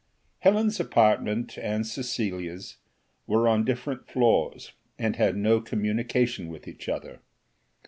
[0.39, 2.77] Helen's apartment, and Cecilia's,
[3.27, 7.21] were on different floors, and had no communication with each other.